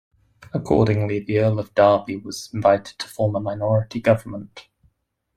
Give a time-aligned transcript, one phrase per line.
[0.51, 4.67] Accordingly, the Earl of Derby was invited to form a minority government.